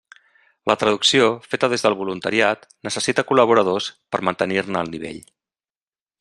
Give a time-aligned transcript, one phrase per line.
[0.69, 5.23] La traducció, feta des del voluntariat, necessita col·laboradors per a mantenir-ne el nivell.